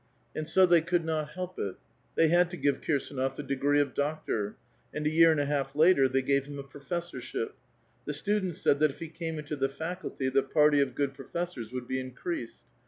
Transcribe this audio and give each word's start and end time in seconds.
And 0.35 0.47
so 0.47 0.65
they 0.65 0.81
could 0.81 1.05
not 1.05 1.29
help 1.33 1.59
it; 1.59 1.75
they 2.15 2.29
had 2.29 2.49
to 2.49 2.57
give 2.57 2.81
Kirsdnof 2.81 3.35
the 3.35 3.43
degree 3.43 3.79
of 3.79 3.93
doctor; 3.93 4.55
and 4.91 5.05
a 5.05 5.11
year 5.11 5.29
and 5.29 5.39
a 5.39 5.45
half 5.45 5.75
later 5.75 6.09
they 6.09 6.23
gave 6.23 6.45
him 6.47 6.57
a 6.57 6.63
profes 6.63 7.11
sorship. 7.11 7.51
The 8.05 8.15
students 8.15 8.57
said 8.59 8.79
that 8.79 8.89
if 8.89 8.97
he 8.97 9.09
came 9.09 9.37
into 9.37 9.55
the 9.55 9.69
faculty, 9.69 10.27
the 10.29 10.41
party 10.41 10.81
of 10.81 10.95
good 10.95 11.13
professors 11.13 11.71
would 11.71 11.87
be 11.87 11.99
increased. 11.99 12.61